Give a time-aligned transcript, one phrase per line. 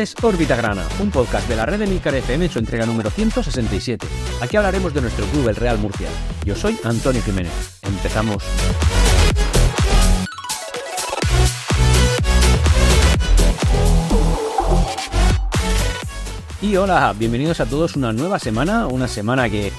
[0.00, 3.10] Es Órbita Grana, un podcast de la red de Milcar FM en su entrega número
[3.10, 4.06] 167.
[4.40, 6.08] Aquí hablaremos de nuestro club, el Real Murcia.
[6.42, 7.52] Yo soy Antonio Jiménez.
[7.82, 8.42] Empezamos.
[16.62, 19.72] Y hola, bienvenidos a todos una nueva semana, una semana que eh,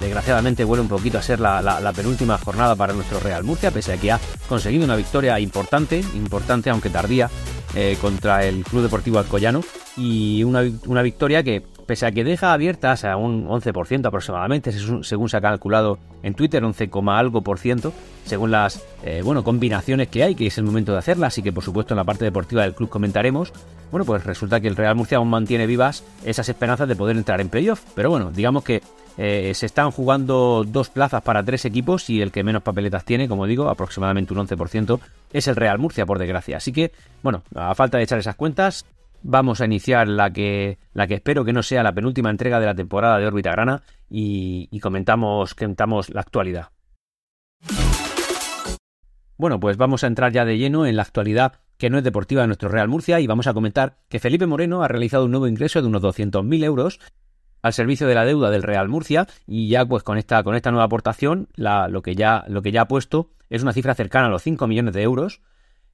[0.00, 3.96] desgraciadamente vuelve un poquito a ser la, penúltima jornada para nuestro Real Murcia, pese a
[3.98, 7.28] que ha conseguido una victoria importante, importante aunque tardía,
[7.74, 9.62] eh, contra el Club Deportivo Alcoyano
[9.96, 15.28] y una, una, victoria que, pese a que deja abiertas a un 11% aproximadamente, según
[15.28, 17.92] se ha calculado en Twitter, 11, algo por ciento,
[18.24, 21.52] según las eh, bueno, combinaciones que hay, que es el momento de hacerlas y que
[21.52, 23.52] por supuesto en la parte deportiva del club comentaremos,
[23.90, 27.40] bueno, pues resulta que el Real Murcia aún mantiene vivas esas esperanzas de poder entrar
[27.40, 27.80] en playoff.
[27.94, 28.82] Pero bueno, digamos que
[29.18, 33.26] eh, se están jugando dos plazas para tres equipos y el que menos papeletas tiene,
[33.26, 35.00] como digo, aproximadamente un 11%,
[35.32, 36.58] es el Real Murcia, por desgracia.
[36.58, 38.86] Así que, bueno, a falta de echar esas cuentas,
[39.22, 42.66] vamos a iniciar la que, la que espero que no sea la penúltima entrega de
[42.66, 46.68] la temporada de Órbita Grana y, comentamos, comentamos la actualidad.
[49.36, 52.42] Bueno, pues vamos a entrar ya de lleno en la actualidad que no es deportiva
[52.42, 55.46] de nuestro Real Murcia y vamos a comentar que Felipe Moreno ha realizado un nuevo
[55.46, 56.98] ingreso de unos 200.000 euros
[57.62, 60.70] al servicio de la deuda del Real Murcia y ya pues con esta, con esta
[60.70, 64.30] nueva aportación lo, que ya, lo que ya ha puesto es una cifra cercana a
[64.30, 65.40] los 5 millones de euros.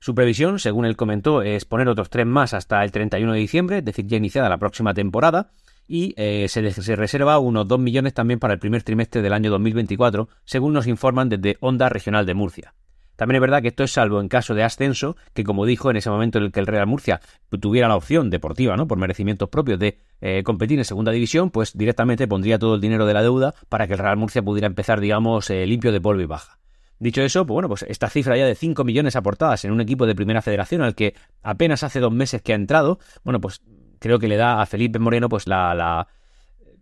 [0.00, 3.78] Su previsión, según él comentó, es poner otros tres más hasta el 31 de diciembre,
[3.78, 5.52] es decir, ya iniciada la próxima temporada,
[5.88, 9.50] y eh, se, se, reserva unos 2 millones también para el primer trimestre del año
[9.50, 12.74] 2024, según nos informan desde Onda Regional de Murcia.
[13.16, 15.96] También es verdad que esto es salvo en caso de ascenso, que como dijo en
[15.96, 17.20] ese momento en el que el Real Murcia
[17.60, 18.88] tuviera la opción deportiva, ¿no?
[18.88, 23.06] Por merecimientos propios de eh, competir en segunda división, pues directamente pondría todo el dinero
[23.06, 26.20] de la deuda para que el Real Murcia pudiera empezar, digamos, eh, limpio de polvo
[26.20, 26.58] y baja.
[26.98, 30.06] Dicho eso, pues bueno, pues esta cifra ya de 5 millones aportadas en un equipo
[30.06, 33.62] de primera federación al que apenas hace dos meses que ha entrado, bueno, pues
[33.98, 36.08] creo que le da a Felipe Moreno pues la, la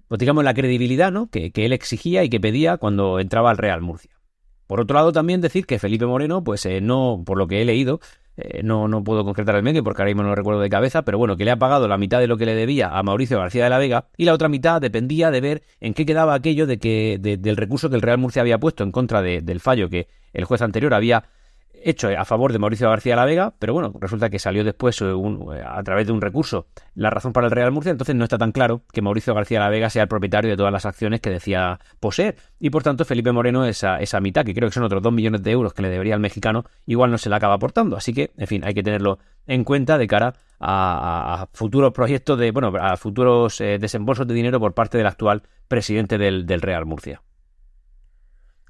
[0.09, 1.31] pues digamos la credibilidad, ¿no?
[1.31, 4.13] Que, que él exigía y que pedía cuando entraba al Real Murcia.
[4.73, 7.65] Por otro lado, también decir que Felipe Moreno, pues eh, no, por lo que he
[7.67, 8.01] leído,
[8.39, 11.03] eh, no, no puedo concretar el medio porque ahora mismo no lo recuerdo de cabeza,
[11.03, 13.39] pero bueno, que le ha pagado la mitad de lo que le debía a Mauricio
[13.39, 16.67] García de la Vega y la otra mitad dependía de ver en qué quedaba aquello
[16.67, 20.09] de que del recurso que el Real Murcia había puesto en contra del fallo que
[20.33, 21.25] el juez anterior había
[21.85, 25.07] hecho a favor de Mauricio García La Vega, pero bueno, resulta que salió después eh,
[25.07, 28.39] eh, a través de un recurso la razón para el Real Murcia, entonces no está
[28.39, 31.31] tan claro que Mauricio García La Vega sea el propietario de todas las acciones que
[31.31, 35.03] decía poseer, y por tanto Felipe Moreno esa, esa mitad, que creo que son otros
[35.03, 37.97] 2 millones de euros que le debería al mexicano, igual no se la acaba aportando,
[37.97, 42.53] así que, en fin, hay que tenerlo en cuenta de cara a, futuros proyectos de,
[42.53, 47.23] bueno, a futuros eh, desembolsos de dinero por parte del actual presidente del Real Murcia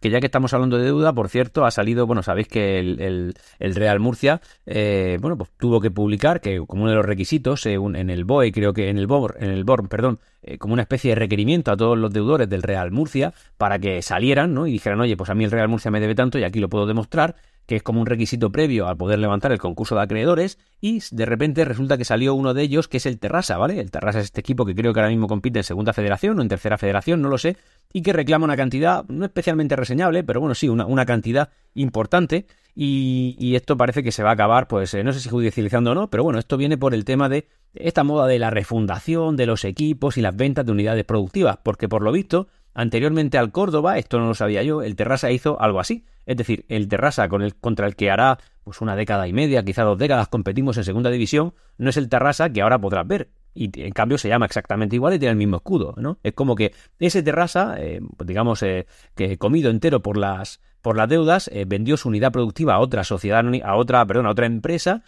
[0.02, 3.34] que ya que estamos hablando de deuda, por cierto, ha salido, bueno, sabéis que el,
[3.58, 8.10] Real Murcia, eh, bueno, pues tuvo que publicar que como uno de los requisitos en
[8.10, 11.10] el BOE, creo que en el BOR, en el BOR, perdón, eh, como una especie
[11.10, 14.66] de requerimiento a todos los deudores del Real Murcia para que salieran, ¿no?
[14.66, 16.68] Y dijeran, oye, pues a mí el Real Murcia me debe tanto y aquí lo
[16.68, 17.36] puedo demostrar
[17.72, 21.24] que es como un requisito previo al poder levantar el concurso de acreedores, y de
[21.24, 23.80] repente resulta que salió uno de ellos, que es el Terrassa, ¿vale?
[23.80, 26.42] El Terrassa es este equipo que creo que ahora mismo compite en segunda federación o
[26.42, 27.56] en tercera federación, no lo sé,
[27.90, 32.44] y que reclama una cantidad no especialmente reseñable, pero bueno, sí, una, una cantidad importante,
[32.74, 35.94] y, esto parece que se va a acabar, pues eh, no sé si judicializando o
[35.94, 39.46] no, pero bueno, esto viene por el tema de esta moda de la refundación de
[39.46, 43.98] los equipos y las ventas de unidades productivas, porque por lo visto Anteriormente al Córdoba,
[43.98, 46.04] esto no lo sabía yo, el Terrassa hizo algo así.
[46.26, 49.64] Es decir, el Terrassa con el, contra el que hará pues una década y media,
[49.64, 53.30] quizá dos décadas, competimos en segunda división, no es el Terrassa que ahora podrás ver.
[53.54, 56.18] Y en cambio se llama exactamente igual y tiene el mismo escudo, ¿no?
[56.22, 60.96] Es como que ese Terrassa, eh, pues digamos, eh, que comido entero por las, por
[60.96, 64.46] las deudas, eh, vendió su unidad productiva a otra sociedad, a otra, perdón, a otra
[64.46, 65.02] empresa,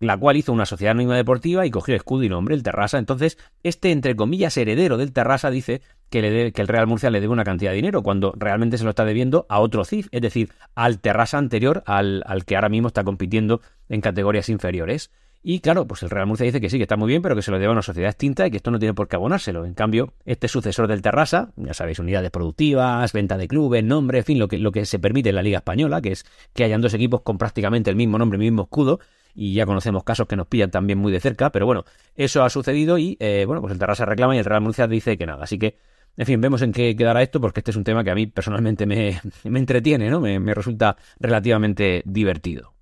[0.00, 2.98] la cual hizo una sociedad anónima deportiva y cogió escudo y nombre, el Terrassa.
[2.98, 5.80] Entonces, este, entre comillas, heredero del Terrassa dice
[6.10, 8.84] que, le que el Real Murcia le debe una cantidad de dinero, cuando realmente se
[8.84, 12.68] lo está debiendo a otro CIF, es decir, al Terrassa anterior, al, al que ahora
[12.68, 15.10] mismo está compitiendo en categorías inferiores.
[15.48, 17.42] Y claro, pues el Real Murcia dice que sí, que está muy bien, pero que
[17.42, 19.64] se lo debe a una sociedad extinta y que esto no tiene por qué abonárselo.
[19.64, 24.24] En cambio, este sucesor del Terrassa, ya sabéis, unidades productivas, venta de clubes, nombre, en
[24.24, 26.80] fin, lo que, lo que se permite en la Liga Española, que es que hayan
[26.80, 28.98] dos equipos con prácticamente el mismo nombre, el mismo escudo,
[29.36, 31.84] y ya conocemos casos que nos pillan también muy de cerca, pero bueno,
[32.16, 35.16] eso ha sucedido y eh, bueno, pues el Terrassa reclama y el Real Murcia dice
[35.16, 35.76] que nada, así que
[36.16, 38.26] en fin, vemos en qué quedará esto porque este es un tema que a mí
[38.26, 40.20] personalmente me, entretiene, ¿no?
[40.20, 42.74] Me, resulta relativamente divertido.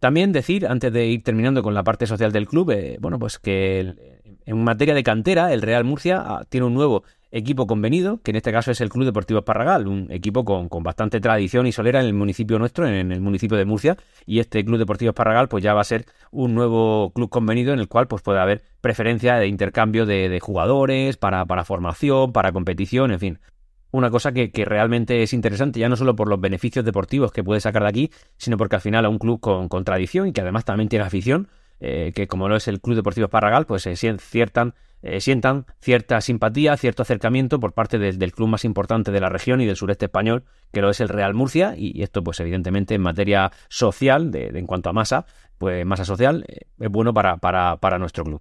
[0.00, 3.38] También decir, antes de ir terminando con la parte social del club, eh, bueno, pues
[3.38, 7.04] que en materia de cantera, el Real Murcia ah, tiene un nuevo
[7.34, 11.20] equipo convenido, que en este caso es el Club Deportivo Esparragal, un equipo con, bastante
[11.20, 14.78] tradición y solera en el municipio nuestro, en el municipio de Murcia, y este Club
[14.78, 18.22] Deportivo Esparragal pues ya va a ser un nuevo club convenido en el cual pues
[18.22, 23.38] puede haber preferencia de intercambio de, jugadores para, para formación, para competición, en fin,
[23.90, 27.60] una cosa que, realmente es interesante, ya no solo por los beneficios deportivos que puede
[27.60, 30.40] sacar de aquí, sino porque al final a un club con, con tradición y que
[30.40, 31.48] además también tiene afición,
[31.80, 34.74] eh, que como lo es el Club Deportivo Esparragal, pues se sientan,
[35.06, 39.60] eh, sientan cierta simpatía, cierto acercamiento por parte del club más importante de la región
[39.60, 43.02] y del sureste español, que lo es el Real Murcia, y, esto pues evidentemente en
[43.02, 45.26] materia social, de, en cuanto a masa,
[45.58, 48.40] pues masa social, eh, es bueno para, para, para nuestro club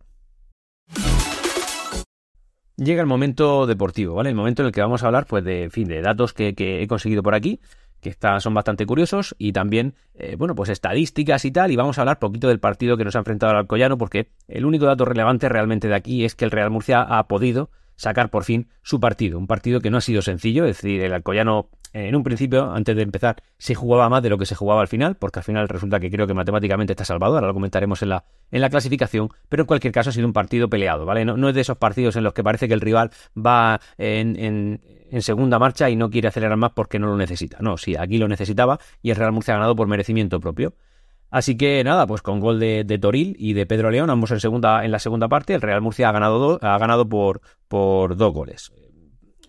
[2.77, 4.29] llega el momento deportivo, ¿vale?
[4.29, 6.87] El momento en el que vamos a hablar, pues, de, fin, de datos que, he
[6.87, 7.59] conseguido por aquí,
[8.03, 12.01] que son bastante curiosos, y también, eh, bueno, pues estadísticas y tal, y vamos a
[12.01, 15.49] hablar poquito del partido que nos ha enfrentado el Alcoyano, porque el único dato relevante
[15.49, 19.37] realmente de aquí es que el Real Murcia ha podido sacar por fin su partido,
[19.37, 22.95] un partido que no ha sido sencillo, es decir, el Alcoyano en un principio, antes
[22.95, 25.69] de empezar, se jugaba más de lo que se jugaba al final, porque al final
[25.69, 29.29] resulta que creo que matemáticamente está salvado, ahora lo comentaremos en la, en la clasificación,
[29.47, 31.23] pero en cualquier caso ha sido un partido peleado, ¿vale?
[31.23, 35.21] No, es de esos partidos en los que parece que el rival va en, en,
[35.21, 37.57] segunda marcha y no quiere acelerar más porque no lo necesita.
[37.61, 40.73] No, sí, aquí lo necesitaba y el Real Murcia ha ganado por merecimiento propio.
[41.33, 44.99] Así que nada, pues con gol de, Toril y de Pedro León, ambos en, la
[44.99, 48.71] segunda parte, el Real Murcia ha ganado, ha ganado por, por dos goles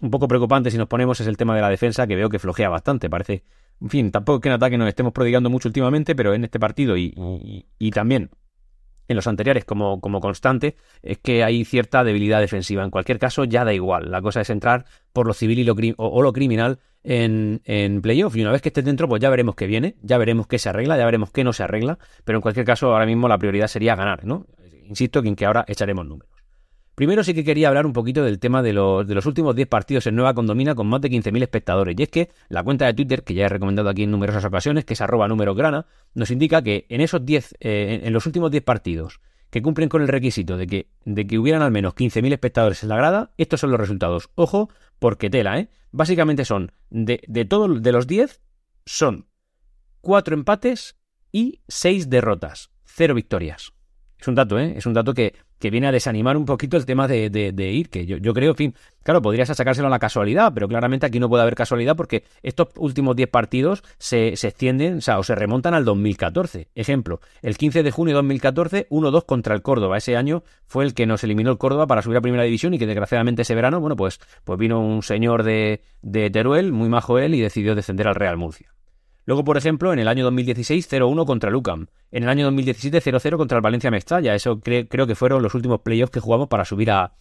[0.00, 2.38] un poco preocupante si nos ponemos es el tema de la defensa, que veo que
[2.38, 3.08] flojea bastante.
[3.08, 3.44] Parece,
[3.80, 6.96] en fin, tampoco que en ataque nos estemos prodigando mucho últimamente, pero en este partido
[6.96, 7.14] y,
[7.78, 8.30] y, también
[9.08, 12.84] en los anteriores como, como, constante, es que hay cierta debilidad defensiva.
[12.84, 14.10] En cualquier caso, ya da igual.
[14.10, 18.36] La cosa es entrar por lo civil y lo o, lo criminal en, en playoff.
[18.36, 20.68] Y una vez que esté dentro, pues ya veremos qué viene, ya veremos qué se
[20.68, 21.98] arregla, ya veremos qué no se arregla.
[22.24, 24.46] Pero en cualquier caso, ahora mismo la prioridad sería ganar, ¿no?
[24.86, 26.33] Insisto en que ahora echaremos números.
[26.94, 30.14] Primero sí que quería hablar un poquito del tema de los, últimos 10 partidos en
[30.14, 31.96] Nueva Condomina con más de 15.000 espectadores.
[31.98, 34.84] Y es que la cuenta de Twitter, que ya he recomendado aquí en numerosas ocasiones,
[34.84, 38.50] que es arroba número grana, nos indica que en esos 10, eh, en los últimos
[38.50, 39.20] 10 partidos
[39.50, 42.88] que cumplen con el requisito de que, de que hubieran al menos 15.000 espectadores en
[42.88, 44.30] la grada, estos son los resultados.
[44.34, 44.68] Ojo,
[44.98, 45.68] porque tela, ¿eh?
[45.92, 48.40] Básicamente son, de, de todos de los 10,
[48.84, 49.26] son
[50.00, 50.96] 4 empates
[51.30, 53.72] y 6 derrotas, 0 victorias.
[54.18, 54.74] Es un dato, ¿eh?
[54.76, 57.88] Es un dato que, que viene a desanimar un poquito el tema de, de, ir,
[57.88, 61.18] que yo, yo, creo, en fin, claro, podrías sacárselo a la casualidad, pero claramente aquí
[61.18, 65.22] no puede haber casualidad porque estos últimos 10 partidos se, se extienden, o sea, o
[65.22, 66.68] se remontan al 2014.
[66.74, 69.96] Ejemplo, el 15 de junio de 2014, 1-2 contra el Córdoba.
[69.96, 72.78] Ese año fue el que nos eliminó el Córdoba para subir a Primera División y
[72.78, 77.18] que desgraciadamente ese verano, bueno, pues, pues vino un señor de, de Teruel, muy majo
[77.18, 78.73] él, y decidió descender al Real Murcia.
[79.26, 81.86] Luego, por ejemplo, en el año 2016 0-1 contra el UCAM.
[82.10, 84.34] En el año 2017 0-0 contra el Valencia Mestalla.
[84.34, 87.12] Eso creo que fueron los últimos playoffs que jugamos para subir a,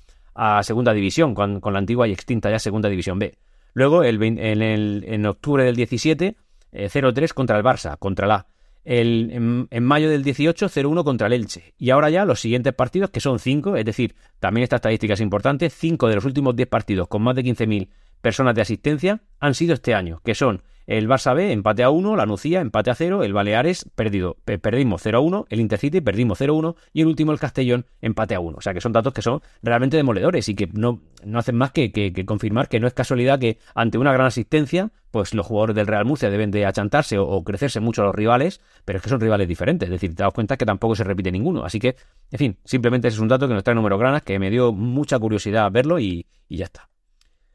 [0.63, 3.37] Segunda División, con, la antigua y extinta ya Segunda División B.
[3.73, 6.35] Luego, el, en, en, octubre del 17,
[6.71, 8.47] 0-3 eh, contra el Barça, contra la
[8.83, 11.73] el, en, en, mayo del 18, 0-1 contra el Elche.
[11.77, 15.21] Y ahora ya los siguientes partidos, que son 5, es decir, también esta estadística es
[15.21, 17.89] importante, 5 de los últimos 10 partidos con más de 15.000
[18.21, 22.15] personas de asistencia han sido este año, que son el Barça B, empate a 1,
[22.15, 26.37] la Nucía, empate a 0, el Baleares, perdido, perdimos 0 a 1, el Intercity, perdimos
[26.37, 28.57] 0 a 1 y el último, el Castellón, empate a 1.
[28.57, 31.71] O sea que son datos que son realmente demoledores y que no, no hacen más
[31.71, 31.91] que,
[32.25, 36.05] confirmar que no es casualidad que ante una gran asistencia, pues los jugadores del Real
[36.05, 39.87] Murcia deben de achantarse o, crecerse mucho los rivales, pero es que son rivales diferentes.
[39.87, 41.63] Es decir, te das cuenta que tampoco se repite ninguno.
[41.63, 41.95] Así que,
[42.31, 44.71] en fin, simplemente ese es un dato que nos trae número granas, que me dio
[44.71, 46.92] mucha curiosidad verlo y ya está.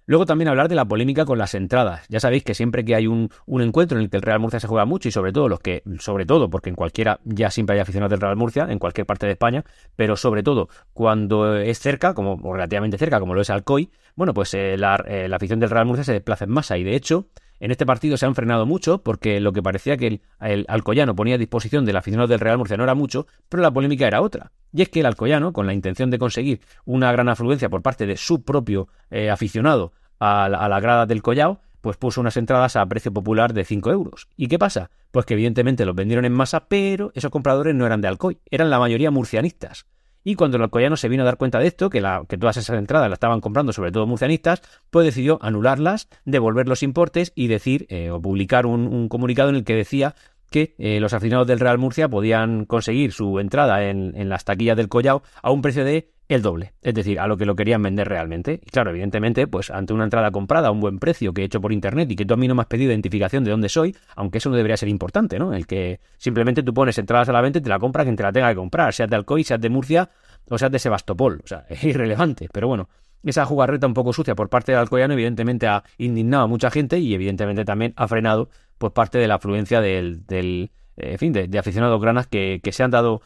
[0.08, 2.06] Luego también hablar de la polémica con las entradas.
[2.08, 4.66] Ya sabéis que siempre que hay un, encuentro en el que el Real Murcia se
[4.66, 7.80] juega mucho y sobre todo los que, sobre todo, porque en cualquiera ya siempre hay
[7.80, 12.14] aficionados del Real Murcia, en cualquier parte de España, pero sobre todo cuando es cerca,
[12.14, 15.60] como o relativamente cerca, como lo es Alcoy, bueno, pues eh, la, eh, la afición
[15.60, 17.26] del Real Murcia se desplaza en masa y de hecho
[17.60, 21.34] en este partido se han frenado mucho porque lo que parecía que el, Alcoyano ponía
[21.34, 24.52] a disposición del aficionado del Real Murcia no era mucho, pero la polémica era otra.
[24.72, 28.06] Y es que el Alcoyano, con la intención de conseguir una gran afluencia por parte
[28.06, 32.86] de su propio eh, aficionado a la, grada del Collao, pues puso unas entradas a
[32.86, 34.28] precio popular de 5 euros.
[34.36, 34.90] ¿Y qué pasa?
[35.10, 38.70] Pues que evidentemente los vendieron en masa, pero esos compradores no eran de Alcoy, eran
[38.70, 39.86] la mayoría murcianistas.
[40.24, 42.56] Y cuando el alcoyano se vino a dar cuenta de esto, que, la, que todas
[42.56, 44.60] esas entradas las estaban comprando sobre todo murcianistas,
[44.90, 49.64] pues decidió anularlas, devolver los importes y decir eh, o publicar un, comunicado en el
[49.64, 50.16] que decía
[50.50, 54.88] que eh, los aficionados del Real Murcia podían conseguir su entrada en, las taquillas del
[54.88, 58.06] Collao a un precio de el doble, es decir, a lo que lo querían vender
[58.06, 58.60] realmente.
[58.62, 61.60] Y claro, evidentemente, pues ante una entrada comprada a un buen precio que he hecho
[61.60, 63.96] por internet y que tú a mí no me has pedido identificación de dónde soy,
[64.14, 65.54] aunque eso no debería ser importante, ¿no?
[65.54, 68.22] El que simplemente tú pones entradas a la venta y te la compra quien te
[68.22, 70.10] la tenga que comprar, seas de Alcoy, seas de Murcia
[70.50, 71.40] o seas de Sebastopol.
[71.42, 72.90] O sea, es irrelevante, pero bueno,
[73.24, 76.98] esa jugarreta un poco sucia por parte del Alcoyano evidentemente ha indignado a mucha gente
[76.98, 78.48] y evidentemente también ha frenado
[78.78, 82.90] por parte de la afluencia del, del eh, fin, de, aficionados granas que, se han
[82.90, 83.22] dado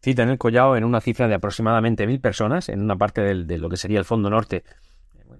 [0.00, 3.58] cita en el Collao en una cifra de aproximadamente mil personas en una parte de
[3.58, 4.64] lo que sería el fondo norte,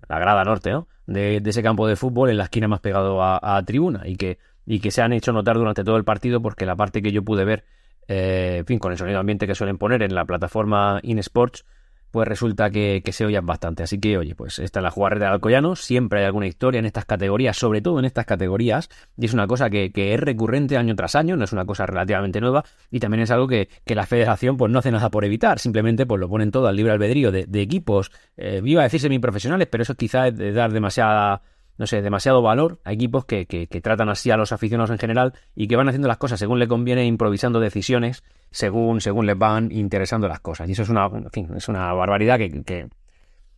[0.09, 0.89] la grada norte, ¿no?
[1.07, 4.81] De, ese campo de fútbol en la esquina más pegado a, tribuna y que, y
[4.81, 7.45] que se han hecho notar durante todo el partido porque la parte que yo pude
[7.45, 7.65] ver,
[8.09, 11.65] eh, en fin, con el sonido ambiente que suelen poner en la plataforma InSports,
[12.11, 13.83] pues resulta que, se oyen bastante.
[13.83, 15.77] Así que, oye, pues esta es la jugarreta de Alcoyano.
[15.77, 18.89] Siempre hay alguna historia en estas categorías, sobre todo en estas categorías.
[19.17, 22.41] Y es una cosa que, es recurrente año tras año, no es una cosa relativamente
[22.41, 22.65] nueva.
[22.91, 25.59] Y también es algo que, la federación pues no hace nada por evitar.
[25.59, 29.67] Simplemente pues lo ponen todo al libre albedrío de, equipos, eh, iba a decir semiprofesionales,
[29.67, 31.43] pero eso quizás es de dar demasiada
[31.79, 35.33] no sé, demasiado valor a equipos que, que, tratan así a los aficionados en general
[35.55, 39.71] y que van haciendo las cosas según le conviene, improvisando decisiones según, según les van
[39.71, 40.69] interesando las cosas.
[40.69, 42.89] Y eso es una, en fin, es una barbaridad que, que,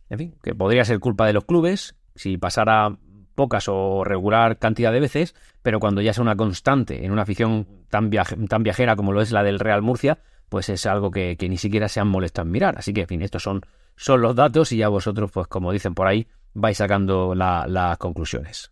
[0.09, 2.95] en fin, que podría ser culpa de los clubes si pasara
[3.33, 7.65] pocas o regular cantidad de veces, pero cuando ya sea una constante en una afición
[7.89, 11.49] tan, tan viajera como lo es la del Real Murcia, pues es algo que, que
[11.49, 12.77] ni siquiera se han molestado en mirar.
[12.77, 13.61] Así que, en fin, estos son,
[13.95, 18.71] son los datos y ya vosotros, pues como dicen por ahí, vais sacando las conclusiones.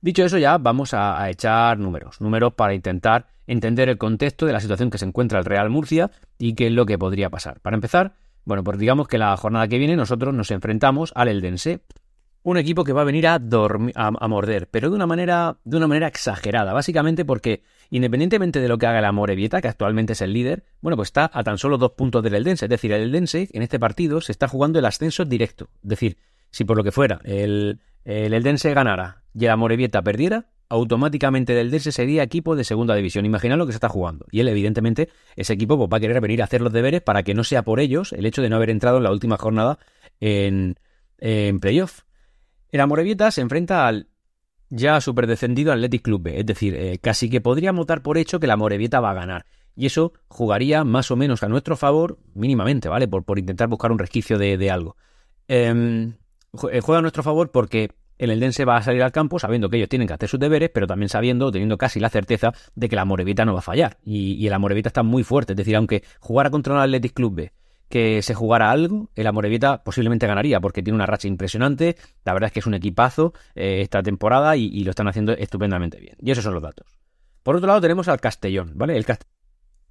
[0.00, 4.60] Dicho eso, ya vamos a, echar números, números para intentar entender el contexto de la
[4.60, 7.60] situación que se encuentra el Real Murcia y qué es lo que podría pasar.
[7.60, 8.12] Para empezar,
[8.44, 11.80] bueno, pues digamos que la jornada que viene nosotros nos enfrentamos al Eldense,
[12.42, 13.38] un equipo que va a venir a,
[14.28, 18.86] morder, pero de una manera de una manera exagerada, básicamente porque independientemente de lo que
[18.86, 21.92] haga la Morevieta, que actualmente es el líder, bueno, pues está a tan solo dos
[21.92, 25.24] puntos del Eldense, es decir, el Eldense en este partido se está jugando el ascenso
[25.24, 26.18] directo, es decir,
[26.54, 31.66] si por lo que fuera el, el Eldense ganara y el Amorebieta perdiera, automáticamente el
[31.66, 33.26] Eldense sería equipo de segunda división.
[33.26, 34.24] Imaginad lo que se está jugando.
[34.30, 37.24] Y él, evidentemente, ese equipo pues, va a querer venir a hacer los deberes para
[37.24, 39.80] que no sea por ellos el hecho de no haber entrado en la última jornada
[40.20, 40.76] en,
[41.18, 42.02] en playoff.
[42.70, 44.06] El Amorebieta se enfrenta al
[44.70, 46.38] ya superdescendido Athletic Club B.
[46.38, 49.46] Es decir, eh, casi que podría votar por hecho que la Amorebieta va a ganar.
[49.74, 53.08] Y eso jugaría más o menos a nuestro favor, mínimamente, ¿vale?
[53.08, 54.96] Por, por intentar buscar un resquicio de, de algo.
[55.48, 56.12] Eh,
[56.56, 59.88] juega a nuestro favor porque el Eldense va a salir al campo sabiendo que ellos
[59.88, 63.04] tienen que hacer sus deberes, pero también sabiendo, teniendo casi la certeza de que la
[63.04, 63.98] Morevita no va a fallar.
[64.04, 65.52] Y, el Amorevita está muy fuerte.
[65.52, 67.52] Es decir, aunque jugara contra un Athletic Club B,
[67.88, 71.96] que se jugara algo, el Amorevita posiblemente ganaría, porque tiene una racha impresionante.
[72.24, 75.98] La verdad es que es un equipazo eh, esta temporada y, lo están haciendo estupendamente
[75.98, 76.16] bien.
[76.20, 76.86] Y esos son los datos.
[77.42, 78.96] Por otro lado, tenemos al Castellón, ¿vale?
[78.96, 79.33] El Castellón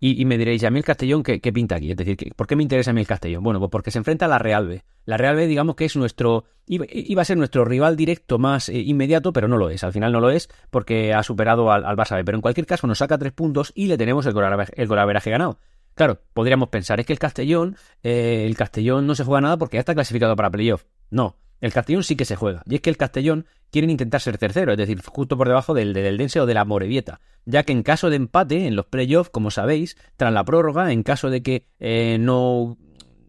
[0.06, 1.92] y, me diréis, ¿y a mí el Castellón qué, pinta aquí?
[1.92, 3.42] Es decir, ¿por qué me interesa a mí el Castellón?
[3.42, 4.84] Bueno, pues porque se enfrenta a la Real B.
[5.06, 6.44] La Real B, digamos que es nuestro.
[6.66, 9.82] iba, a ser nuestro rival directo más eh, inmediato, pero no lo es.
[9.86, 12.26] Al final no lo es porque ha superado al, al, Barça B.
[12.26, 14.34] Pero en cualquier caso, nos saca tres puntos y le tenemos el,
[14.76, 15.58] el golaveraje ganado.
[15.96, 19.78] Claro, podríamos pensar, es que el Castellón, eh, el Castellón no se juega nada porque
[19.78, 20.84] ya está clasificado para playoff.
[21.12, 22.62] No, el Castellón sí que se juega.
[22.68, 25.94] Y es que el Castellón quiere intentar ser tercero, es decir, justo por debajo del,
[25.94, 27.22] del Dense o de la Morevieta.
[27.46, 31.04] Ya que en caso de empate en los playoffs, como sabéis, tras la prórroga, en
[31.04, 32.78] caso de que eh, no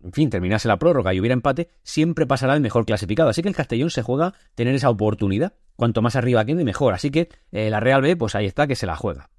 [0.03, 3.29] en fin, terminase la prórroga y hubiera empate, siempre pasará el mejor clasificado.
[3.29, 5.55] Así que el Castellón se juega tener esa oportunidad.
[5.77, 6.93] Cuanto más arriba quede, mejor.
[6.93, 9.31] Así que eh, la Real B, pues ahí está, que se la juega.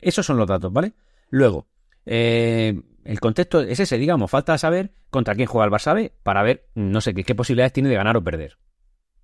[0.00, 0.94] Esos son los datos, ¿vale?
[1.28, 1.68] Luego,
[2.06, 6.42] eh, el contexto es ese, digamos, falta saber contra quién juega el Barça B para
[6.42, 8.58] ver, no sé, qué, posibilidades tiene de ganar o perder.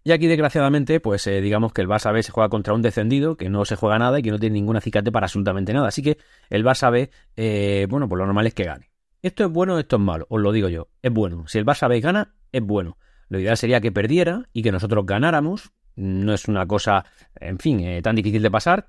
[0.05, 3.37] Y aquí, desgraciadamente, pues eh, digamos que el Barça B se juega contra un descendido,
[3.37, 5.89] que no se juega nada y que no tiene ningún acicate para absolutamente nada.
[5.89, 6.17] Así que
[6.49, 8.91] el Barça B, eh, bueno, pues lo normal es que gane.
[9.21, 10.89] Esto es bueno, esto es malo, os lo digo yo.
[11.03, 11.47] Es bueno.
[11.47, 12.97] Si el Barça B gana, es bueno.
[13.29, 15.73] Lo ideal sería que perdiera y que nosotros ganáramos.
[15.95, 17.05] No es una cosa,
[17.39, 18.89] en fin, eh, tan difícil de pasar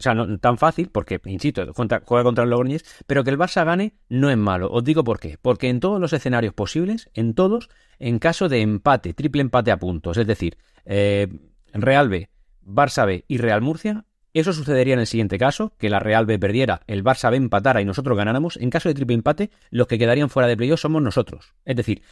[0.00, 3.66] o sea, no tan fácil, porque, insisto, juega contra el Logroñés, pero que el Barça
[3.66, 4.70] gane no es malo.
[4.72, 5.36] Os digo por qué.
[5.40, 9.78] Porque en todos los escenarios posibles, en todos, en caso de empate, triple empate a
[9.78, 11.28] puntos, es decir, eh,
[11.74, 12.30] Real B,
[12.64, 16.38] Barça B y Real Murcia, eso sucedería en el siguiente caso, que la Real B
[16.38, 18.56] perdiera, el Barça B empatara y nosotros ganáramos.
[18.56, 21.52] En caso de triple empate, los que quedarían fuera de playoff somos nosotros.
[21.66, 22.02] Es decir,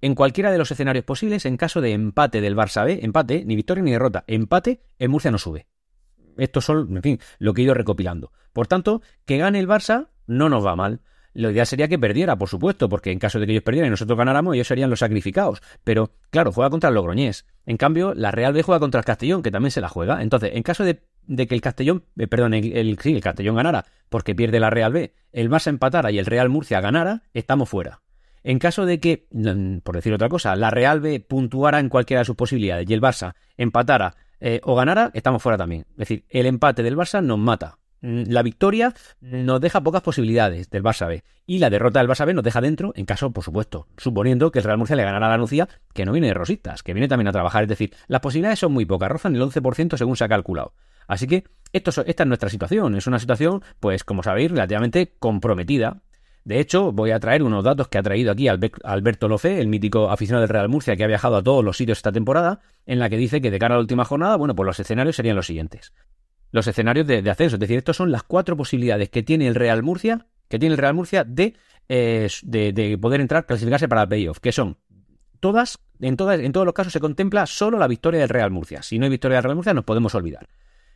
[0.00, 3.54] en cualquiera de los escenarios posibles, en caso de empate del Barça B, empate, ni
[3.54, 5.66] victoria ni derrota, empate, en Murcia no sube.
[6.38, 8.32] Estos son, en fin, lo que he ido recopilando.
[8.52, 11.00] Por tanto, que gane el Barça no nos va mal.
[11.34, 13.90] Lo ideal sería que perdiera, por supuesto, porque en caso de que ellos perdieran y
[13.90, 15.60] nosotros ganáramos, ellos serían los sacrificados.
[15.84, 17.44] Pero, claro, juega contra el Logroñés.
[17.66, 20.22] En cambio, la Real B juega contra el Castellón, que también se la juega.
[20.22, 20.96] Entonces, en caso de,
[21.46, 25.12] que el Castellón, eh, perdón, el, sí, el Castellón ganara, porque pierde la Real B,
[25.32, 28.00] el Barça empatara y el Real Murcia ganara, estamos fuera.
[28.42, 32.20] En caso de que, mm, por decir otra cosa, la Real B puntuara en cualquiera
[32.20, 35.86] de sus posibilidades y el Barça empatara eh, o ganara, estamos fuera también.
[35.92, 37.78] Es decir, el empate del Barça nos mata.
[38.02, 42.26] Mm, la victoria nos deja pocas posibilidades del Barça B y la derrota del Barça
[42.26, 45.26] B nos deja dentro, en caso, por supuesto, suponiendo que el Real Murcia le ganara
[45.26, 47.62] a la Nucía, que no viene de rositas, que viene también a trabajar.
[47.62, 50.74] Es decir, las posibilidades son muy pocas, rozan el 11% según se ha calculado.
[51.06, 52.96] Así que esta es nuestra situación.
[52.96, 56.02] Es una situación, pues, como sabéis, relativamente comprometida.
[56.46, 60.10] De hecho, voy a traer unos datos que ha traído aquí Alberto Lofe, el mítico
[60.10, 63.10] aficionado del Real Murcia que ha viajado a todos los sitios esta temporada, en la
[63.10, 65.46] que dice que de cara a la última jornada, bueno, pues los escenarios serían los
[65.46, 65.92] siguientes
[66.52, 67.56] los escenarios de, ascenso.
[67.56, 70.78] Es decir, estas son las cuatro posibilidades que tiene el Real Murcia, que tiene el
[70.78, 71.26] Real Murcia
[71.88, 74.78] eh, de, de, poder entrar, clasificarse para el playoff, que son
[75.40, 78.82] todas, en todas, en todos los casos se contempla solo la victoria del Real Murcia.
[78.82, 80.46] Si no hay victoria del Real Murcia, nos podemos olvidar.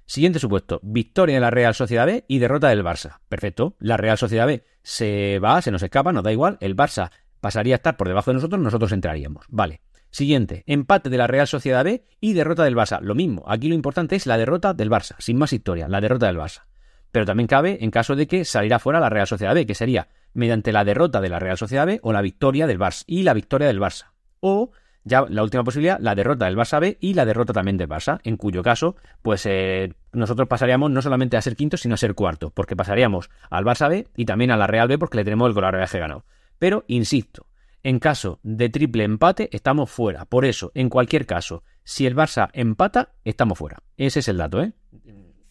[0.06, 3.18] Siguiente supuesto, victoria de la Real Sociedad B y derrota del Barça.
[3.28, 7.10] Perfecto, la Real Sociedad B se va, se nos escapa, nos da igual, el Barça
[7.40, 9.46] pasaría a estar por debajo de nosotros, nosotros entraríamos.
[9.48, 9.82] Vale.
[10.10, 13.00] Siguiente, empate de la Real Sociedad B y derrota del Barça.
[13.00, 16.26] Lo mismo, aquí lo importante es la derrota del Barça, sin más historia, la derrota
[16.26, 16.64] del Barça.
[17.12, 20.08] Pero también cabe en caso de que saliera fuera la Real Sociedad B, que sería
[20.32, 23.34] mediante la derrota de la Real Sociedad B o la victoria del Barça y la
[23.34, 24.06] victoria del Barça.
[24.40, 24.72] O
[25.04, 28.20] ya la última posibilidad, la derrota del Barça B y la derrota también del Barça,
[28.24, 32.14] en cuyo caso, pues eh, nosotros pasaríamos no solamente a ser quinto, sino a ser
[32.14, 35.48] cuarto, porque pasaríamos al Barça B y también a la Real B porque le tenemos
[35.48, 36.24] el colaboraje ganado.
[36.58, 37.46] Pero, insisto,
[37.82, 40.26] en caso de triple empate, estamos fuera.
[40.26, 43.78] Por eso, en cualquier caso, si el Barça empata, estamos fuera.
[43.96, 44.72] Ese es el dato, ¿eh?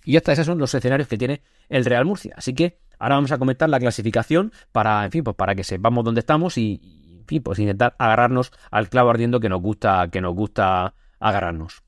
[0.05, 2.33] Y hasta esos son los escenarios que tiene el Real Murcia.
[2.37, 6.05] Así que ahora vamos a comentar la clasificación para, en fin, pues para que sepamos
[6.05, 10.35] dónde estamos y, fin, pues intentar agarrarnos al clavo ardiendo que nos gusta, que nos
[10.35, 11.83] gusta agarrarnos.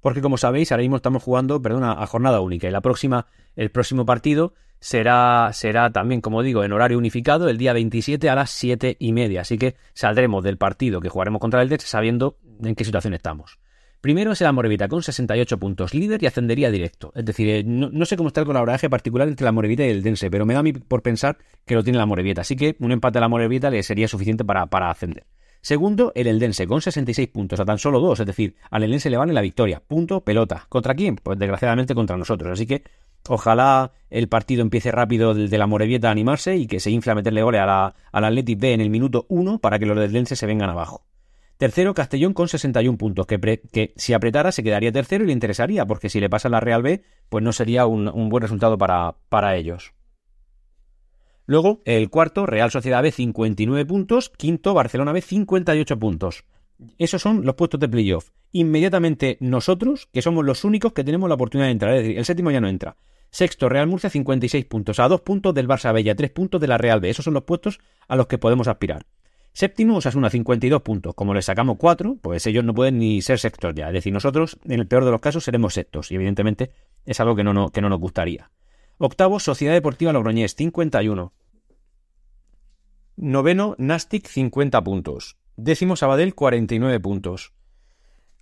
[0.00, 2.66] Porque como sabéis, ahora mismo estamos jugando, perdona, a jornada única.
[2.66, 7.56] Y la próxima, el próximo partido será, será también, como digo, en horario unificado el
[7.56, 9.42] día 27 a las 7 y media.
[9.42, 13.60] Así que saldremos del partido que jugaremos contra el Dex sabiendo en qué situación estamos.
[14.02, 17.12] Primero es el Amorevita con 68 puntos, líder y ascendería directo.
[17.14, 20.02] Es decir, eh, no, sé cómo está el colaboraje particular entre la Morevita y el
[20.02, 22.40] Dense, pero me da a mí por pensar que lo tiene la Morevita.
[22.40, 25.24] Así que un empate a la Morevita le sería suficiente para, para ascender.
[25.60, 29.18] Segundo, el Eldense, con 66 puntos, a tan solo dos, es decir, al Eldense le
[29.18, 29.80] vale la victoria.
[29.86, 30.66] Punto, pelota.
[30.68, 31.14] ¿Contra quién?
[31.14, 32.50] Pues desgraciadamente contra nosotros.
[32.50, 32.82] Así que
[33.28, 37.14] ojalá el partido empiece rápido de la Morevieta a animarse y que se infla a
[37.14, 40.34] meterle goles a la, al Athletic B en el minuto 1 para que los Eldense
[40.34, 41.04] se vengan abajo.
[41.58, 45.86] Tercero, Castellón con 61 puntos, que, que, si apretara se quedaría tercero y le interesaría,
[45.86, 49.56] porque si le pasa la Real B, pues no sería un, buen resultado para, para
[49.56, 49.94] ellos.
[51.46, 54.30] Luego, el cuarto, Real Sociedad B, 59 puntos.
[54.30, 56.44] Quinto, Barcelona B, 58 puntos.
[56.98, 58.30] Esos son los puestos de playoff.
[58.52, 61.94] Inmediatamente nosotros, que somos los únicos que tenemos la oportunidad de entrar.
[61.94, 62.96] Es decir, el séptimo ya no entra.
[63.30, 65.00] Sexto, Real Murcia, 56 puntos.
[65.00, 67.08] A dos puntos del Barça B a tres puntos de la Real B.
[67.08, 69.06] Esos son los puestos a los que podemos aspirar.
[69.52, 71.14] Séptimo, Osasuna, 52 puntos.
[71.14, 73.88] Como le sacamos cuatro, pues ellos no pueden ni ser sextos ya.
[73.88, 76.10] Es decir, nosotros, en el peor de los casos, seremos sextos.
[76.10, 76.72] Y evidentemente
[77.04, 78.50] es algo que no, que no nos gustaría.
[78.98, 81.32] Octavo, Sociedad Deportiva Logroñés, 51.
[83.16, 85.36] Noveno, Nastic 50 puntos.
[85.56, 87.52] Décimo, Sabadell 49 puntos.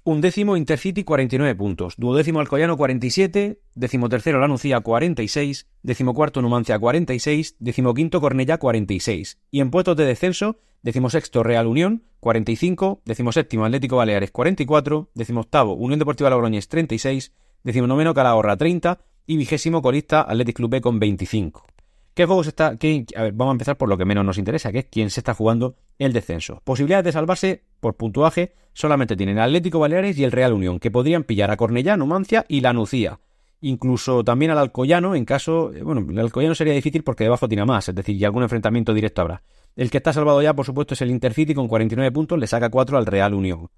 [0.05, 1.95] Undécimo, Intercity 49 puntos.
[1.97, 3.61] Duodécimo, Alcoyano 47.
[3.75, 5.67] Décimo tercero, Lanucía 46.
[5.83, 7.57] Décimo cuarto, Numancia 46.
[7.59, 9.39] Décimo quinto, Cornellá 46.
[9.51, 13.03] Y en puestos de descenso, décimo sexto, Real Unión 45.
[13.05, 15.11] Décimo séptimo, Atlético Baleares 44.
[15.15, 17.33] Décimo octavo, Unión Deportiva Logroñés 36.
[17.65, 19.01] Décimo noveno, Calahorra 30.
[19.27, 21.65] Y vigésimo colista, Atlético Club B con 25.
[22.15, 22.67] ¿Qué juegos está?
[22.69, 25.21] a ver, vamos a empezar por lo que menos nos interesa, que es quién se
[25.21, 26.61] está jugando el descenso.
[26.65, 31.25] Posibilidades de salvarse por puntuaje solamente tienen Atlético Baleares y el Real Unión, que podrían
[31.25, 33.21] pillar a Cornellá, Numancia y la Nucía.
[33.61, 35.73] Incluso también al Alcoyano, en caso.
[35.73, 38.93] Eh, bueno, el Alcoyano sería difícil porque debajo tiene más, es decir, y algún enfrentamiento
[38.93, 39.43] directo habrá.
[39.77, 42.71] El que está salvado ya, por supuesto, es el Intercity con 49 puntos, le saca
[42.71, 43.69] 4 al Real Unión.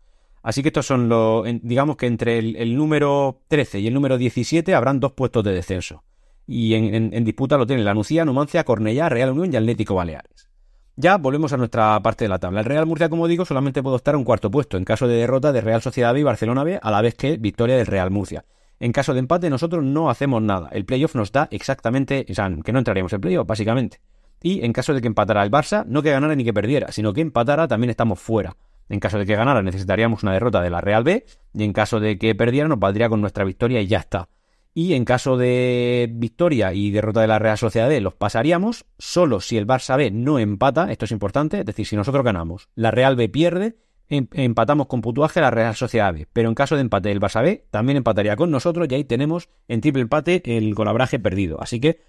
[0.42, 1.46] Así que estos son los.
[1.62, 6.02] Digamos que entre el, número 13 y el número 17 habrán dos puestos de descenso
[6.46, 10.48] y en, disputa lo tienen la Nucía, Numancia, Cornellá, Real Unión y Atlético Baleares.
[10.96, 12.60] Ya volvemos a nuestra parte de la tabla.
[12.60, 15.14] El Real Murcia, como digo, solamente puede estar a un cuarto puesto en caso de
[15.14, 18.10] derrota de Real Sociedad B y Barcelona B, a la vez que victoria del Real
[18.10, 18.44] Murcia.
[18.78, 20.68] En caso de empate, nosotros no hacemos nada.
[20.72, 24.00] El playoff nos da exactamente, o sea, que no entraríamos en playoff, básicamente.
[24.42, 27.12] Y en caso de que empatara el Barça, no que ganara ni que perdiera, sino
[27.12, 28.56] que empatara, también estamos fuera.
[28.88, 31.24] En caso de que ganara, necesitaríamos una derrota de la Real B,
[31.54, 34.28] y en caso de que perdiera, nos valdría con nuestra victoria y ya está.
[34.74, 39.40] Y en caso de victoria y derrota de la Real Sociedad B los pasaríamos solo
[39.40, 42.90] si el Barça B no empata, esto es importante, es decir, si nosotros ganamos, la
[42.90, 43.76] Real B pierde,
[44.08, 47.42] em, empatamos con puntuaje la Real Sociedad B, pero en caso de empate el Barça
[47.42, 51.78] B también empataría con nosotros y ahí tenemos en triple empate el colabraje perdido, así
[51.78, 52.00] que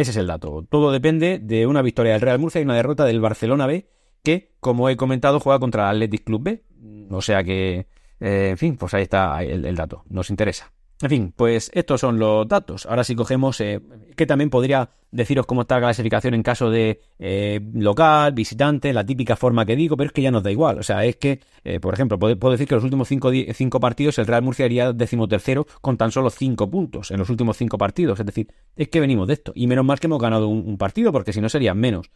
[0.00, 3.04] ese es el dato, todo depende de una victoria del Real Murcia y una derrota
[3.04, 3.88] del Barcelona B
[4.22, 6.62] que, como he comentado, juega contra el Athletic Club B,
[7.10, 7.88] o sea que,
[8.20, 10.72] eh, en fin, pues ahí está el dato, nos interesa.
[11.00, 12.84] En fin, pues estos son los datos.
[12.86, 13.80] Ahora si cogemos, eh,
[14.16, 19.06] que también podría deciros cómo está la clasificación en caso de eh, local, visitante, la
[19.06, 20.78] típica forma que digo, pero es que ya nos da igual.
[20.80, 24.18] O sea, es que, eh, por ejemplo, puedo, decir que los últimos cinco, cinco, partidos
[24.18, 28.18] el Real Murcia iría decimotercero con tan solo cinco puntos en los últimos cinco partidos.
[28.18, 29.52] Es decir, es que venimos de esto.
[29.54, 32.10] Y menos mal que hemos ganado un, partido, porque si no serían menos.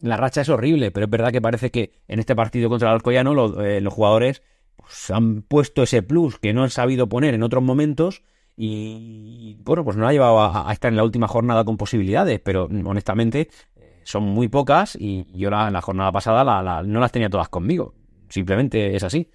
[0.00, 2.94] La racha es horrible, pero es verdad que parece que en este partido contra el
[2.94, 4.42] Alcoyano los, los jugadores
[4.76, 8.22] pues, han puesto ese plus que no han sabido poner en otros momentos
[8.56, 12.64] y bueno, pues no ha llevado a, estar en la última jornada con posibilidades, pero
[12.84, 17.48] honestamente eh, son muy pocas y yo la, la jornada pasada no las tenía todas
[17.48, 17.94] conmigo,
[18.28, 19.30] simplemente es así.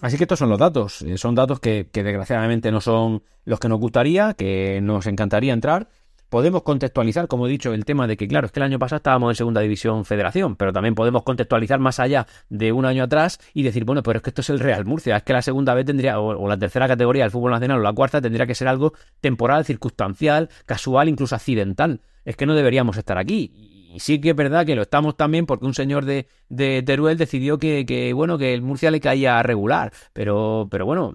[0.00, 3.68] Así que estos son los datos, eh, son datos que desgraciadamente no son los que
[3.68, 5.88] nos gustaría, que nos encantaría entrar,
[6.34, 8.96] podemos contextualizar, como he dicho, el tema de que, claro, es que el año pasado
[8.96, 13.38] estábamos en Segunda División Federación, pero también podemos contextualizar más allá de un año atrás
[13.52, 15.74] y decir, bueno, pero es que esto es el Real Murcia, es que la segunda
[15.74, 18.66] vez tendría, o, la tercera categoría del fútbol nacional o la cuarta tendría que ser
[18.66, 22.00] algo temporal, circunstancial, casual, incluso accidental.
[22.24, 23.52] Es que no deberíamos estar aquí.
[23.94, 27.16] Y sí que es verdad que lo estamos también porque un señor de, de Teruel
[27.16, 29.92] decidió que, que, bueno, que el Murcia le caía regular.
[30.12, 31.14] Pero, pero bueno,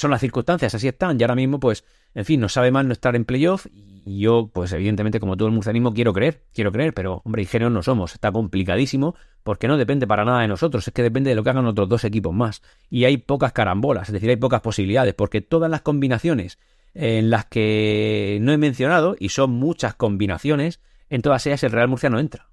[0.00, 1.20] son las circunstancias, así están.
[1.20, 4.50] Y ahora mismo, pues, en fin, nos sabe mal no estar en playoff y yo,
[4.52, 8.14] pues evidentemente, como todo el murcianismo, quiero creer, quiero creer, pero hombre, ingenuos no somos,
[8.14, 11.50] está complicadísimo porque no depende para nada de nosotros, es que depende de lo que
[11.50, 12.62] hagan otros dos equipos más.
[12.88, 16.58] Y hay pocas carambolas, es decir, hay pocas posibilidades, porque todas las combinaciones
[16.94, 21.88] en las que no he mencionado, y son muchas combinaciones, en todas ellas el Real
[21.88, 22.48] Murcia no entra.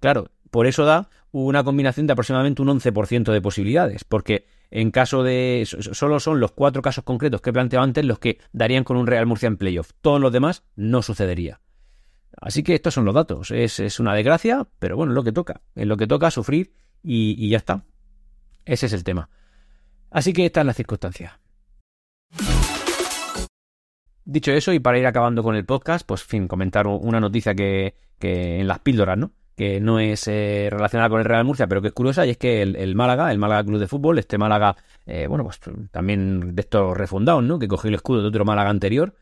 [0.00, 5.22] Claro, por eso da una combinación de aproximadamente un 11% de posibilidades, porque en caso
[5.22, 5.64] de.
[5.66, 9.06] Solo son los cuatro casos concretos que he planteado antes los que darían con un
[9.06, 9.90] Real Murcia en playoff.
[10.00, 11.60] Todos los demás no sucedería.
[12.40, 13.50] Así que estos son los datos.
[13.50, 15.60] Es, una desgracia, pero bueno, es lo que toca.
[15.74, 17.84] Es lo que toca sufrir y, ya está.
[18.64, 19.28] Ese es el tema.
[20.10, 21.38] Así que esta es la circunstancia.
[24.24, 27.94] Dicho eso, y para ir acabando con el podcast, pues fin, comentar una noticia que,
[28.18, 29.32] que en las píldoras, ¿no?
[29.56, 32.38] Que no es eh, relacionada con el Real Murcia, pero que es curiosa, y es
[32.38, 35.60] que el, Málaga, el Málaga Club de Fútbol, este Málaga, eh, bueno, pues
[35.90, 37.58] también de estos refundados, ¿no?
[37.58, 39.14] Que cogió el escudo de otro Málaga anterior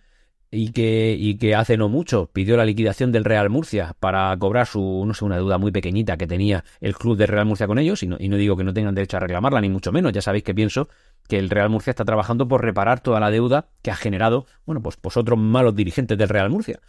[0.50, 4.66] y que, y que hace no mucho pidió la liquidación del Real Murcia para cobrar
[4.66, 7.78] su, no sé, una deuda muy pequeñita que tenía el club de Real Murcia con
[7.78, 10.12] ellos, y no, y no digo que no tengan derecho a reclamarla, ni mucho menos,
[10.12, 10.88] ya sabéis que pienso
[11.28, 14.82] que el Real Murcia está trabajando por reparar toda la deuda que ha generado, bueno,
[14.82, 16.80] pues, pues otros malos dirigentes del Real Murcia.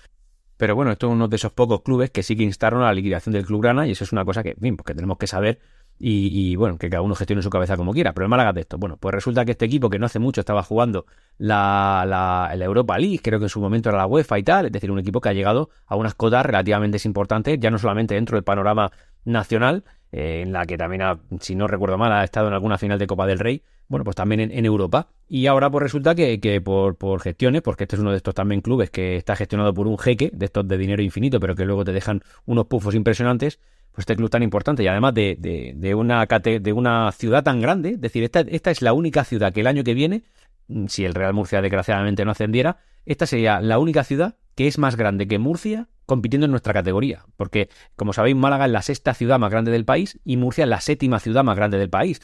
[0.61, 2.93] Pero bueno, esto es uno de esos pocos clubes que sí que instaron a la
[2.93, 5.25] liquidación del Club Grana y eso es una cosa que, bien, pues que tenemos que
[5.25, 5.57] saber
[5.97, 8.13] y, bueno, que cada uno gestione su cabeza como quiera.
[8.13, 10.39] Pero el Málaga de esto, bueno, pues resulta que este equipo que no hace mucho
[10.39, 11.07] estaba jugando
[11.39, 14.71] la, la, Europa League, creo que en su momento era la UEFA y tal, es
[14.71, 18.37] decir, un equipo que ha llegado a unas cotas relativamente importantes, ya no solamente dentro
[18.37, 18.91] del panorama
[19.25, 22.77] nacional, eh, en la que también, ha, si no recuerdo mal, ha estado en alguna
[22.77, 25.09] final de Copa del Rey, bueno, pues también en, Europa.
[25.27, 28.33] Y ahora pues resulta que, que por, por, gestiones, porque este es uno de estos
[28.33, 31.65] también clubes que está gestionado por un jeque, de estos de dinero infinito, pero que
[31.65, 33.59] luego te dejan unos pufos impresionantes,
[33.91, 37.59] pues este club tan importante y además de, de, de una, de una ciudad tan
[37.59, 40.23] grande, es decir, esta, esta es la única ciudad que el año que viene,
[40.69, 44.77] mm, si el Real Murcia desgraciadamente no ascendiera, esta sería la única ciudad que es
[44.77, 47.25] más grande que Murcia compitiendo en nuestra categoría.
[47.35, 50.69] Porque, como sabéis, Málaga es la sexta ciudad más grande del país y Murcia es
[50.69, 52.21] la séptima ciudad más grande del país.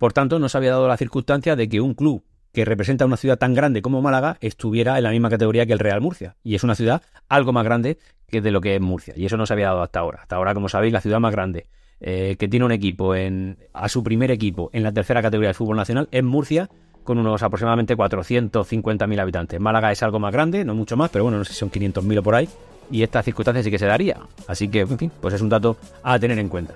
[0.00, 3.18] Por tanto, no se había dado la circunstancia de que un club que representa una
[3.18, 6.36] ciudad tan grande como Málaga estuviera en la misma categoría que el Real Murcia.
[6.42, 9.12] Y es una ciudad algo más grande que de lo que es Murcia.
[9.14, 10.20] Y eso no se había dado hasta ahora.
[10.22, 11.66] Hasta ahora, como sabéis, la ciudad más grande
[12.00, 15.54] eh, que tiene un equipo en, a su primer equipo en la tercera categoría del
[15.54, 16.70] fútbol nacional es Murcia,
[17.04, 19.60] con unos aproximadamente 450.000 habitantes.
[19.60, 22.20] Málaga es algo más grande, no mucho más, pero bueno, no sé si son 500.000
[22.20, 22.48] o por ahí.
[22.90, 24.16] Y esta circunstancia sí que se daría.
[24.48, 26.72] Así que, en fin, pues es un dato a tener en cuenta.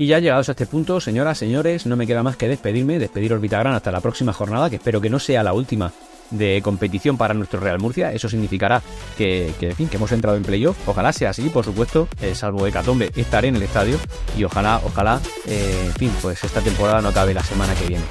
[0.00, 3.34] Y ya llegados a este punto, señoras, señores, no me queda más que despedirme, despedir
[3.34, 5.92] Orbitagran hasta la próxima jornada, que espero que no sea la última
[6.30, 8.10] de competición para nuestro Real Murcia.
[8.10, 8.80] Eso significará
[9.18, 10.78] que, fin, que hemos entrado en playoff.
[10.88, 13.98] Ojalá sea así, por supuesto, eh, salvo Hecatombe, estaré en el estadio.
[14.38, 18.04] Y ojalá, ojalá, eh, en fin, pues esta temporada no acabe la semana que viene.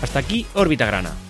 [0.00, 1.10] Hasta aquí Orbitagrana